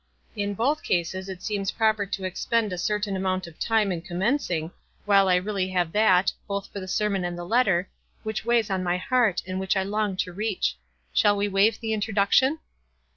In 0.35 0.55
both 0.55 0.81
cases 0.81 1.29
it 1.29 1.43
seems 1.43 1.69
proper 1.69 2.07
to 2.07 2.23
expend 2.25 2.73
a 2.73 2.77
certain 2.79 3.15
amount 3.15 3.45
of 3.45 3.59
time 3.59 3.91
in 3.91 4.01
commencing, 4.01 4.71
while 5.05 5.29
I 5.29 5.35
really 5.35 5.67
have 5.69 5.91
that, 5.91 6.33
both 6.47 6.73
for 6.73 6.79
the 6.79 6.87
sermon 6.87 7.23
and 7.23 7.37
the 7.37 7.45
letter, 7.45 7.87
which 8.23 8.43
weighs 8.43 8.71
on 8.71 8.81
my 8.83 8.97
heart, 8.97 9.43
and 9.45 9.59
which 9.59 9.77
I 9.77 9.83
long 9.83 10.17
to 10.17 10.33
reach. 10.33 10.75
Shall 11.13 11.37
we 11.37 11.47
waive 11.47 11.79
the 11.79 11.93
introduction? 11.93 12.57